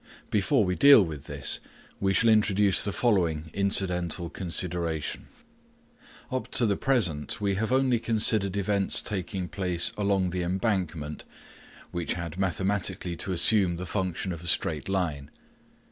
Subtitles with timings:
[0.31, 1.59] Before we deal with this,
[1.99, 5.27] we shall introduce the following incidental consideration.
[6.31, 11.23] Up to the present we have only considered events taking place along the embankment,
[11.91, 15.29] which had mathematically to assume the function of a straight line.